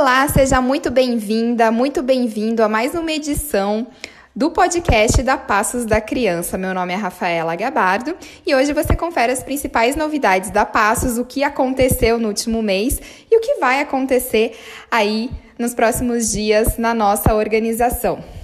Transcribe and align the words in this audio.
Olá, 0.00 0.26
seja 0.28 0.62
muito 0.62 0.90
bem-vinda, 0.90 1.70
muito 1.70 2.02
bem-vindo 2.02 2.62
a 2.62 2.68
mais 2.70 2.94
uma 2.94 3.12
edição 3.12 3.86
do 4.34 4.50
podcast 4.50 5.22
da 5.22 5.36
Passos 5.36 5.84
da 5.84 6.00
Criança. 6.00 6.56
Meu 6.56 6.72
nome 6.72 6.94
é 6.94 6.96
Rafaela 6.96 7.54
Gabardo 7.54 8.16
e 8.46 8.54
hoje 8.54 8.72
você 8.72 8.96
confere 8.96 9.30
as 9.30 9.42
principais 9.42 9.96
novidades 9.96 10.50
da 10.50 10.64
Passos, 10.64 11.18
o 11.18 11.24
que 11.26 11.44
aconteceu 11.44 12.18
no 12.18 12.28
último 12.28 12.62
mês 12.62 12.98
e 13.30 13.36
o 13.36 13.40
que 13.42 13.56
vai 13.56 13.82
acontecer 13.82 14.58
aí 14.90 15.30
nos 15.58 15.74
próximos 15.74 16.30
dias 16.30 16.78
na 16.78 16.94
nossa 16.94 17.34
organização. 17.34 18.39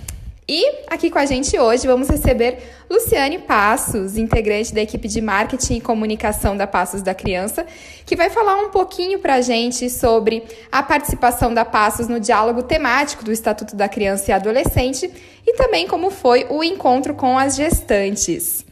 E 0.49 0.85
aqui 0.87 1.11
com 1.11 1.19
a 1.19 1.27
gente 1.27 1.59
hoje 1.59 1.89
vamos 1.89 2.09
receber 2.09 2.59
Luciane 2.89 3.37
Passos, 3.37 4.17
integrante 4.17 4.73
da 4.73 4.81
equipe 4.81 5.09
de 5.09 5.21
marketing 5.21 5.79
e 5.79 5.81
comunicação 5.81 6.57
da 6.57 6.69
Passos 6.69 7.03
da 7.03 7.13
Criança, 7.13 7.67
que 8.05 8.15
vai 8.15 8.31
falar 8.31 8.54
um 8.54 8.71
pouquinho 8.71 9.18
para 9.18 9.35
a 9.35 9.40
gente 9.40 9.90
sobre 9.90 10.45
a 10.71 10.85
participação 10.85 11.53
da 11.53 11.64
Passos 11.64 12.07
no 12.07 12.21
diálogo 12.21 12.63
temático 12.63 13.25
do 13.25 13.32
Estatuto 13.32 13.75
da 13.75 13.89
Criança 13.89 14.31
e 14.31 14.35
Adolescente 14.35 15.11
e 15.45 15.54
também 15.54 15.89
como 15.89 16.13
foi 16.13 16.46
o 16.49 16.63
encontro 16.63 17.15
com 17.15 17.37
as 17.37 17.57
gestantes. 17.57 18.65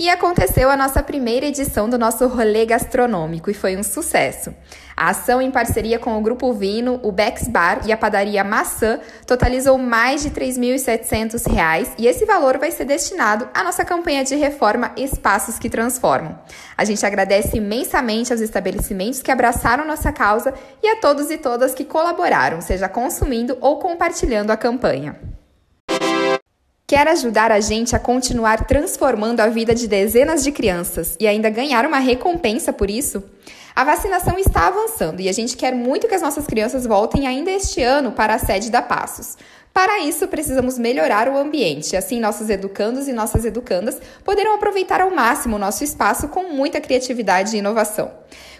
E 0.00 0.08
aconteceu 0.08 0.70
a 0.70 0.78
nossa 0.78 1.02
primeira 1.02 1.44
edição 1.44 1.86
do 1.86 1.98
nosso 1.98 2.26
rolê 2.26 2.64
gastronômico 2.64 3.50
e 3.50 3.54
foi 3.54 3.76
um 3.76 3.82
sucesso. 3.82 4.50
A 4.96 5.10
ação 5.10 5.42
em 5.42 5.50
parceria 5.50 5.98
com 5.98 6.16
o 6.16 6.22
Grupo 6.22 6.54
Vino, 6.54 6.98
o 7.02 7.12
Bex 7.12 7.48
Bar 7.48 7.82
e 7.84 7.92
a 7.92 7.98
padaria 7.98 8.42
Maçã 8.42 8.98
totalizou 9.26 9.76
mais 9.76 10.22
de 10.22 10.28
R$ 10.28 10.36
3.700 10.36 11.96
e 11.98 12.06
esse 12.06 12.24
valor 12.24 12.56
vai 12.56 12.70
ser 12.70 12.86
destinado 12.86 13.46
à 13.52 13.62
nossa 13.62 13.84
campanha 13.84 14.24
de 14.24 14.34
reforma 14.36 14.90
Espaços 14.96 15.58
que 15.58 15.68
Transformam. 15.68 16.38
A 16.78 16.84
gente 16.86 17.04
agradece 17.04 17.58
imensamente 17.58 18.32
aos 18.32 18.40
estabelecimentos 18.40 19.20
que 19.20 19.30
abraçaram 19.30 19.84
nossa 19.84 20.10
causa 20.10 20.54
e 20.82 20.88
a 20.88 20.96
todos 20.96 21.30
e 21.30 21.36
todas 21.36 21.74
que 21.74 21.84
colaboraram, 21.84 22.62
seja 22.62 22.88
consumindo 22.88 23.58
ou 23.60 23.78
compartilhando 23.78 24.50
a 24.50 24.56
campanha. 24.56 25.39
Quer 26.90 27.06
ajudar 27.06 27.52
a 27.52 27.60
gente 27.60 27.94
a 27.94 28.00
continuar 28.00 28.66
transformando 28.66 29.38
a 29.38 29.46
vida 29.46 29.72
de 29.72 29.86
dezenas 29.86 30.42
de 30.42 30.50
crianças 30.50 31.16
e 31.20 31.28
ainda 31.28 31.48
ganhar 31.48 31.86
uma 31.86 32.00
recompensa 32.00 32.72
por 32.72 32.90
isso? 32.90 33.22
A 33.76 33.84
vacinação 33.84 34.36
está 34.36 34.66
avançando 34.66 35.20
e 35.20 35.28
a 35.28 35.32
gente 35.32 35.56
quer 35.56 35.72
muito 35.72 36.08
que 36.08 36.14
as 36.16 36.20
nossas 36.20 36.48
crianças 36.48 36.84
voltem 36.84 37.28
ainda 37.28 37.48
este 37.48 37.80
ano 37.80 38.10
para 38.10 38.34
a 38.34 38.38
sede 38.40 38.72
da 38.72 38.82
Passos. 38.82 39.36
Para 39.72 40.00
isso, 40.00 40.26
precisamos 40.26 40.78
melhorar 40.78 41.28
o 41.28 41.38
ambiente, 41.38 41.96
assim 41.96 42.18
nossos 42.18 42.50
educandos 42.50 43.06
e 43.06 43.12
nossas 43.12 43.44
educandas 43.44 44.00
poderão 44.24 44.54
aproveitar 44.54 45.00
ao 45.00 45.10
máximo 45.10 45.56
o 45.56 45.58
nosso 45.58 45.84
espaço 45.84 46.28
com 46.28 46.52
muita 46.52 46.80
criatividade 46.80 47.54
e 47.54 47.60
inovação. 47.60 48.10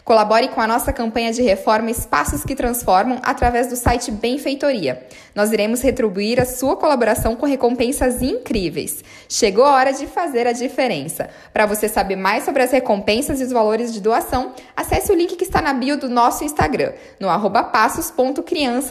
Colabore 0.05 0.49
com 0.49 0.61
a 0.61 0.67
nossa 0.67 0.93
campanha 0.93 1.33
de 1.33 1.43
reforma 1.43 1.91
Espaços 1.91 2.43
que 2.43 2.55
Transformam 2.55 3.21
através 3.23 3.67
do 3.67 3.77
site 3.77 4.11
Benfeitoria. 4.11 5.07
Nós 5.35 5.53
iremos 5.53 5.83
retribuir 5.83 6.41
a 6.41 6.47
sua 6.47 6.77
colaboração 6.77 7.37
com 7.37 7.47
recompensas 7.47 8.23
incríveis. 8.23 9.05
Chegou 9.29 9.65
a 9.65 9.75
hora 9.75 9.93
de 9.93 10.07
fazer 10.07 10.47
a 10.47 10.53
diferença. 10.53 11.29
Para 11.53 11.67
você 11.67 11.89
saber 11.89 12.17
mais 12.17 12.45
sobre 12.45 12.63
as 12.63 12.71
recompensas 12.71 13.41
e 13.41 13.45
os 13.45 13.53
valores 13.53 13.93
de 13.93 14.01
doação, 14.01 14.53
acesse 14.77 15.13
o 15.13 15.15
link 15.15 15.37
que 15.37 15.45
está 15.45 15.61
na 15.61 15.75
bio 15.75 15.97
do 15.97 16.09
nosso 16.09 16.45
Instagram, 16.45 16.93
no 17.19 17.29
arroba 17.29 17.71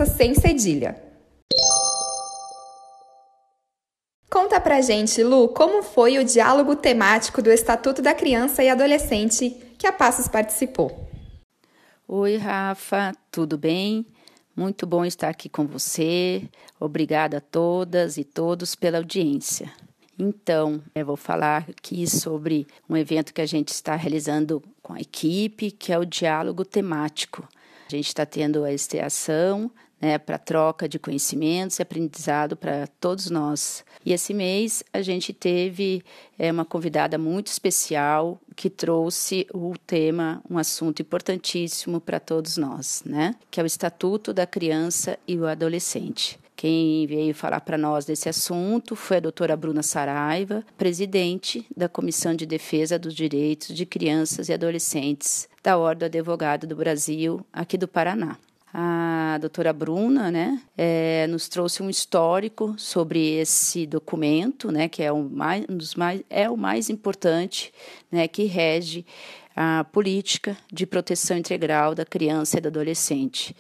sem 0.06 0.34
cedilha. 0.36 1.09
Conta 4.50 4.62
pra 4.62 4.82
gente, 4.82 5.22
Lu, 5.22 5.50
como 5.50 5.84
foi 5.84 6.18
o 6.18 6.26
diálogo 6.26 6.76
temático 6.76 7.40
do 7.40 7.52
Estatuto 7.52 8.02
da 8.02 8.16
Criança 8.16 8.64
e 8.64 8.70
Adolescente 8.70 9.56
que 9.78 9.86
a 9.86 9.94
Passos 9.94 10.28
participou. 10.28 11.08
Oi, 12.08 12.36
Rafa, 12.36 13.14
tudo 13.30 13.60
bem? 13.60 14.08
Muito 14.56 14.88
bom 14.88 15.06
estar 15.06 15.30
aqui 15.30 15.50
com 15.50 15.68
você. 15.68 16.50
Obrigada 16.80 17.38
a 17.38 17.42
todas 17.42 18.18
e 18.18 18.24
todos 18.24 18.74
pela 18.74 18.98
audiência. 18.98 19.72
Então, 20.18 20.82
eu 20.96 21.06
vou 21.06 21.16
falar 21.16 21.68
aqui 21.70 22.08
sobre 22.08 22.66
um 22.90 22.98
evento 22.98 23.36
que 23.36 23.42
a 23.42 23.46
gente 23.46 23.68
está 23.68 23.96
realizando 23.96 24.64
com 24.82 24.94
a 24.94 25.00
equipe, 25.00 25.70
que 25.70 25.94
é 25.94 26.00
o 26.00 26.04
diálogo 26.04 26.66
temático. 26.66 27.48
A 27.86 27.92
gente 27.96 28.08
está 28.08 28.26
tendo 28.26 28.64
a 28.64 28.74
estreação 28.74 29.70
né, 30.02 30.18
para 30.18 30.38
troca 30.38 30.88
de 30.88 30.98
conhecimentos 30.98 31.80
e 31.80 31.82
aprendizado 31.82 32.56
para 32.56 32.88
todos 33.00 33.30
nós. 33.30 33.84
E 34.06 34.14
esse 34.14 34.34
mês 34.34 34.84
a 34.94 35.02
gente 35.02 35.34
teve 35.34 36.02
é, 36.38 36.52
uma 36.52 36.66
convidada 36.66 37.18
muito 37.18 37.48
especial 37.48 38.40
que 38.56 38.70
trouxe 38.70 39.48
o 39.54 39.74
tema, 39.86 40.42
um 40.50 40.58
assunto 40.58 41.02
importantíssimo 41.02 42.00
para 42.00 42.20
todos 42.20 42.58
nós, 42.58 43.04
né, 43.06 43.36
que 43.52 43.60
é 43.60 43.64
o 43.64 43.68
Estatuto 43.68 44.34
da 44.34 44.46
Criança 44.46 45.18
e 45.28 45.38
o 45.38 45.46
Adolescente. 45.46 46.40
Quem 46.56 47.08
veio 47.08 47.34
falar 47.34 47.62
para 47.62 47.78
nós 47.78 48.04
desse 48.04 48.28
assunto 48.28 48.94
foi 48.94 49.16
a 49.16 49.22
doutora 49.22 49.56
Bruna 49.56 49.82
Saraiva, 49.82 50.62
presidente 50.78 51.66
da 51.76 51.88
Comissão 51.88 52.34
de 52.34 52.46
Defesa 52.46 53.00
dos 53.00 53.16
Direitos 53.16 53.74
de 53.74 53.86
Crianças 53.86 54.50
e 54.50 54.54
Adolescentes 54.54 55.48
da 55.64 55.78
Ordem 55.78 56.10
do 56.10 56.18
Advogado 56.18 56.68
do 56.68 56.76
Brasil, 56.76 57.46
aqui 57.54 57.78
do 57.78 57.88
Paraná 57.88 58.38
a 58.74 59.38
doutora 59.42 59.74
Bruna, 59.74 60.30
né, 60.30 60.62
é, 60.78 61.26
nos 61.28 61.48
trouxe 61.50 61.82
um 61.82 61.90
histórico 61.90 62.76
sobre 62.78 63.40
esse 63.40 63.88
documento, 63.88 64.72
né, 64.72 64.88
que 64.88 65.02
é, 65.02 65.12
o 65.12 65.24
mais, 65.24 65.66
um 65.68 65.78
dos 65.78 65.96
mais, 65.96 66.22
é 66.30 66.50
o 66.50 66.56
mais 66.56 66.90
importante, 66.90 67.74
né, 68.12 68.28
que 68.28 68.44
rege 68.44 69.06
a 69.56 69.84
política 69.84 70.58
de 70.72 70.86
proteção 70.86 71.38
integral 71.38 71.94
da 71.94 72.06
criança 72.06 72.58
e 72.58 72.62
do 72.62 72.68
adolescente. 72.68 73.56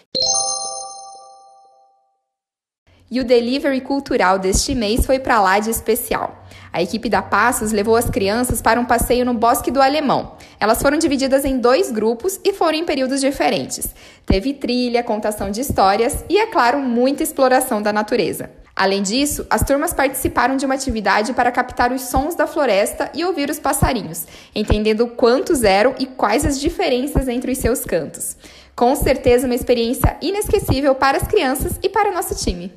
E 3.11 3.19
o 3.19 3.25
delivery 3.25 3.81
cultural 3.81 4.37
deste 4.37 4.75
mês 4.75 5.05
foi 5.05 5.17
para 5.17 5.41
lá 5.41 5.59
de 5.59 5.69
especial. 5.69 6.45
A 6.71 6.81
equipe 6.81 7.09
da 7.09 7.21
Passos 7.21 7.71
levou 7.71 7.95
as 7.95 8.09
crianças 8.09 8.61
para 8.61 8.79
um 8.79 8.85
passeio 8.85 9.25
no 9.25 9.33
Bosque 9.33 9.71
do 9.71 9.81
Alemão. 9.81 10.33
Elas 10.59 10.81
foram 10.81 10.97
divididas 10.97 11.43
em 11.43 11.57
dois 11.57 11.91
grupos 11.91 12.39
e 12.43 12.53
foram 12.53 12.77
em 12.77 12.85
períodos 12.85 13.19
diferentes. 13.19 13.89
Teve 14.25 14.53
trilha, 14.53 15.03
contação 15.03 15.49
de 15.49 15.61
histórias 15.61 16.23
e, 16.29 16.37
é 16.37 16.45
claro, 16.45 16.79
muita 16.79 17.23
exploração 17.23 17.81
da 17.81 17.91
natureza. 17.91 18.51
Além 18.75 19.01
disso, 19.01 19.45
as 19.49 19.63
turmas 19.63 19.93
participaram 19.93 20.55
de 20.55 20.65
uma 20.65 20.75
atividade 20.75 21.33
para 21.33 21.51
captar 21.51 21.91
os 21.91 22.01
sons 22.03 22.35
da 22.35 22.47
floresta 22.47 23.11
e 23.13 23.25
ouvir 23.25 23.49
os 23.49 23.59
passarinhos, 23.59 24.25
entendendo 24.55 25.07
quantos 25.07 25.63
eram 25.63 25.95
e 25.99 26.05
quais 26.05 26.45
as 26.45 26.57
diferenças 26.57 27.27
entre 27.27 27.51
os 27.51 27.57
seus 27.57 27.83
cantos. 27.83 28.37
Com 28.75 28.95
certeza, 28.95 29.47
uma 29.47 29.55
experiência 29.55 30.15
inesquecível 30.21 30.95
para 30.95 31.17
as 31.17 31.27
crianças 31.27 31.77
e 31.83 31.89
para 31.89 32.09
o 32.09 32.13
nosso 32.13 32.35
time. 32.35 32.71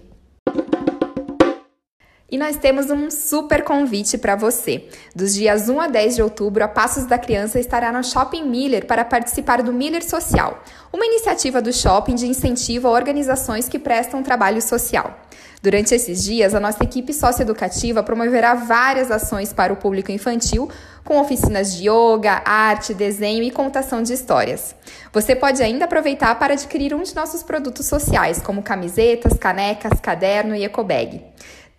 E 2.33 2.39
nós 2.39 2.57
temos 2.57 2.91
um 2.91 3.11
super 3.11 3.63
convite 3.63 4.17
para 4.17 4.35
você. 4.35 4.89
Dos 5.15 5.35
dias 5.35 5.69
1 5.69 5.79
a 5.79 5.87
10 5.87 6.17
de 6.17 6.23
outubro, 6.23 6.65
a 6.65 6.69
Passos 6.69 7.05
da 7.05 7.19
Criança 7.19 7.61
estará 7.61 7.93
no 7.93 8.03
Shopping 8.03 8.49
Miller 8.49 8.87
para 8.87 9.05
participar 9.05 9.63
do 9.63 9.71
Miller 9.71 10.03
Social, 10.03 10.65
uma 10.91 11.05
iniciativa 11.05 11.61
do 11.61 11.71
shopping 11.71 12.15
de 12.15 12.27
incentivo 12.27 12.89
a 12.89 12.93
organizações 12.93 13.69
que 13.69 13.79
prestam 13.79 14.23
trabalho 14.23 14.63
social. 14.63 15.21
Durante 15.63 15.95
esses 15.95 16.25
dias, 16.25 16.55
a 16.55 16.61
nossa 16.61 16.83
equipe 16.83 17.13
socioeducativa 17.13 18.03
promoverá 18.03 18.55
várias 18.55 19.11
ações 19.11 19.53
para 19.53 19.71
o 19.71 19.77
público 19.77 20.11
infantil, 20.11 20.71
com 21.05 21.21
oficinas 21.21 21.75
de 21.75 21.89
yoga, 21.89 22.41
arte, 22.47 22.95
desenho 22.95 23.43
e 23.43 23.51
contação 23.51 24.03
de 24.03 24.15
histórias. 24.15 24.75
Você 25.13 25.37
pode 25.37 25.63
ainda 25.63 25.85
aproveitar 25.85 26.37
para 26.39 26.55
adquirir 26.55 26.95
um 26.95 27.03
de 27.03 27.15
nossos 27.15 27.43
produtos 27.43 27.85
sociais, 27.85 28.41
como 28.41 28.63
camisetas, 28.63 29.35
canecas, 29.35 30.01
caderno 30.01 30.57
e 30.57 30.65
ecobag. 30.65 31.32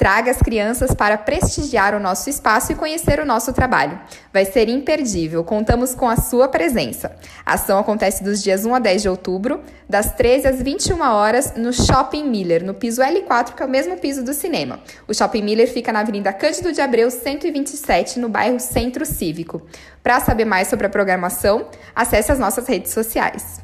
Traga 0.03 0.31
as 0.31 0.39
crianças 0.39 0.93
para 0.93 1.17
prestigiar 1.17 1.95
o 1.95 1.99
nosso 1.99 2.29
espaço 2.29 2.73
e 2.73 2.75
conhecer 2.75 3.21
o 3.21 3.25
nosso 3.25 3.53
trabalho. 3.53 3.97
Vai 4.33 4.43
ser 4.43 4.67
imperdível, 4.67 5.45
contamos 5.45 5.95
com 5.95 6.09
a 6.09 6.17
sua 6.17 6.49
presença. 6.49 7.15
A 7.45 7.53
ação 7.53 7.79
acontece 7.79 8.21
dos 8.21 8.43
dias 8.43 8.65
1 8.65 8.75
a 8.75 8.79
10 8.79 9.01
de 9.03 9.07
outubro, 9.07 9.61
das 9.87 10.13
13 10.13 10.47
às 10.49 10.61
21 10.61 10.99
horas, 10.99 11.53
no 11.55 11.71
Shopping 11.71 12.25
Miller, 12.25 12.65
no 12.65 12.73
piso 12.73 13.01
L4, 13.01 13.55
que 13.55 13.63
é 13.63 13.65
o 13.65 13.69
mesmo 13.69 13.95
piso 13.95 14.21
do 14.25 14.33
cinema. 14.33 14.81
O 15.07 15.13
Shopping 15.13 15.41
Miller 15.41 15.71
fica 15.71 15.93
na 15.93 16.01
Avenida 16.01 16.33
Cândido 16.33 16.73
de 16.73 16.81
Abreu, 16.81 17.09
127, 17.09 18.19
no 18.19 18.27
bairro 18.27 18.59
Centro 18.59 19.05
Cívico. 19.05 19.61
Para 20.03 20.19
saber 20.19 20.43
mais 20.43 20.67
sobre 20.67 20.85
a 20.85 20.89
programação, 20.89 21.69
acesse 21.95 22.29
as 22.29 22.39
nossas 22.39 22.67
redes 22.67 22.91
sociais. 22.91 23.61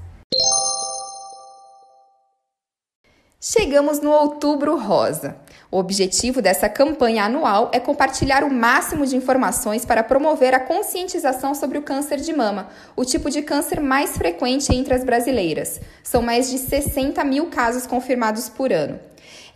Chegamos 3.42 4.02
no 4.02 4.12
Outubro 4.12 4.78
Rosa. 4.78 5.38
O 5.72 5.78
objetivo 5.78 6.42
dessa 6.42 6.68
campanha 6.68 7.26
anual 7.26 7.70
é 7.72 7.80
compartilhar 7.80 8.44
o 8.44 8.52
máximo 8.52 9.06
de 9.06 9.16
informações 9.16 9.86
para 9.86 10.02
promover 10.02 10.56
a 10.56 10.60
conscientização 10.60 11.54
sobre 11.54 11.78
o 11.78 11.84
câncer 11.84 12.18
de 12.18 12.34
mama, 12.34 12.70
o 12.96 13.06
tipo 13.06 13.30
de 13.30 13.44
câncer 13.44 13.80
mais 13.80 14.18
frequente 14.18 14.74
entre 14.74 14.96
as 14.96 15.04
brasileiras. 15.04 15.80
São 16.02 16.24
mais 16.24 16.50
de 16.50 16.58
60 16.58 17.24
mil 17.24 17.52
casos 17.52 17.86
confirmados 17.86 18.50
por 18.50 18.74
ano. 18.74 19.00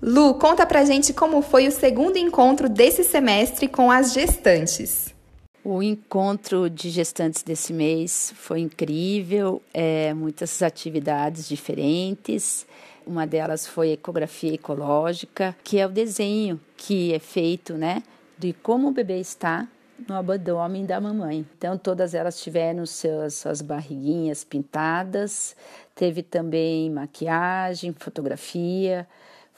Lu, 0.00 0.36
conta 0.36 0.64
pra 0.64 0.86
gente 0.86 1.12
como 1.12 1.42
foi 1.42 1.68
o 1.68 1.72
segundo 1.72 2.16
encontro 2.16 2.66
desse 2.66 3.04
semestre 3.04 3.68
com 3.68 3.90
as 3.90 4.14
gestantes. 4.14 5.17
O 5.64 5.82
encontro 5.82 6.70
de 6.70 6.88
gestantes 6.88 7.42
desse 7.42 7.72
mês 7.72 8.32
foi 8.36 8.60
incrível, 8.60 9.60
é, 9.74 10.14
muitas 10.14 10.62
atividades 10.62 11.48
diferentes. 11.48 12.66
Uma 13.06 13.26
delas 13.26 13.66
foi 13.66 13.90
ecografia 13.90 14.54
ecológica, 14.54 15.56
que 15.64 15.78
é 15.78 15.86
o 15.86 15.90
desenho 15.90 16.60
que 16.76 17.12
é 17.12 17.18
feito, 17.18 17.74
né, 17.74 18.02
de 18.38 18.52
como 18.52 18.88
o 18.88 18.92
bebê 18.92 19.18
está 19.18 19.66
no 20.06 20.14
abdômen 20.14 20.86
da 20.86 21.00
mamãe. 21.00 21.44
Então, 21.56 21.76
todas 21.76 22.14
elas 22.14 22.40
tiveram 22.40 22.84
suas 22.86 23.60
barriguinhas 23.60 24.44
pintadas, 24.44 25.56
teve 25.94 26.22
também 26.22 26.88
maquiagem, 26.88 27.92
fotografia, 27.98 29.08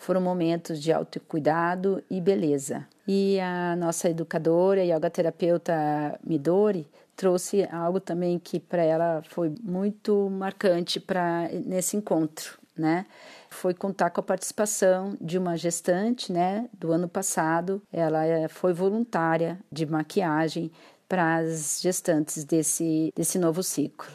foram 0.01 0.21
momentos 0.21 0.83
de 0.83 0.91
autocuidado 0.91 2.03
e 2.11 2.23
beleza. 2.23 2.87
E 3.07 3.39
a 3.39 3.77
nossa 3.77 4.09
educadora 4.09 4.83
e 4.83 4.91
yoga 4.91 5.11
terapeuta 5.11 6.19
Midori 6.25 6.89
trouxe 7.15 7.69
algo 7.71 8.01
também 8.01 8.39
que 8.39 8.59
para 8.59 8.83
ela 8.83 9.23
foi 9.29 9.53
muito 9.63 10.31
marcante 10.31 10.99
para 10.99 11.51
nesse 11.67 11.99
encontro, 11.99 12.59
né? 12.75 13.05
Foi 13.51 13.75
contar 13.75 14.09
com 14.09 14.21
a 14.21 14.25
participação 14.25 15.15
de 15.21 15.37
uma 15.37 15.55
gestante, 15.55 16.33
né, 16.33 16.67
do 16.73 16.93
ano 16.93 17.07
passado. 17.07 17.83
Ela 17.93 18.25
eh, 18.25 18.49
foi 18.49 18.73
voluntária 18.73 19.59
de 19.71 19.85
maquiagem 19.85 20.73
para 21.07 21.37
as 21.37 21.79
gestantes 21.83 22.43
desse 22.43 23.13
desse 23.15 23.39
novo 23.39 23.63
ciclo. 23.63 24.11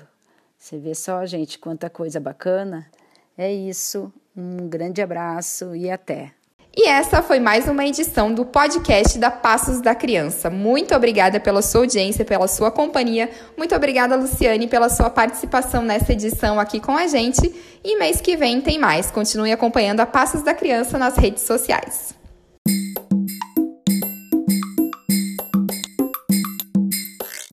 Você 0.57 0.79
vê 0.79 0.95
só, 0.95 1.23
gente, 1.27 1.59
quanta 1.59 1.91
coisa 1.91 2.19
bacana. 2.19 2.87
É 3.37 3.53
isso. 3.53 4.11
Um 4.37 4.67
grande 4.67 5.01
abraço 5.01 5.75
e 5.75 5.89
até. 5.89 6.31
E 6.77 6.89
essa 6.89 7.21
foi 7.21 7.39
mais 7.39 7.69
uma 7.69 7.85
edição 7.85 8.33
do 8.33 8.45
podcast 8.45 9.17
da 9.17 9.31
Passos 9.31 9.79
da 9.79 9.95
Criança. 9.95 10.49
Muito 10.49 10.93
obrigada 10.93 11.39
pela 11.39 11.61
sua 11.61 11.81
audiência, 11.81 12.25
pela 12.25 12.49
sua 12.49 12.69
companhia. 12.69 13.29
Muito 13.55 13.73
obrigada, 13.73 14.17
Luciane, 14.17 14.67
pela 14.67 14.89
sua 14.89 15.09
participação 15.09 15.83
nessa 15.83 16.11
edição 16.11 16.59
aqui 16.59 16.81
com 16.81 16.97
a 16.97 17.07
gente. 17.07 17.49
E 17.81 17.97
mês 17.97 18.19
que 18.19 18.35
vem 18.35 18.59
tem 18.59 18.77
mais. 18.77 19.09
Continue 19.09 19.53
acompanhando 19.53 20.01
a 20.01 20.05
Passos 20.05 20.41
da 20.41 20.53
Criança 20.53 20.97
nas 20.97 21.15
redes 21.15 21.43
sociais. 21.43 22.13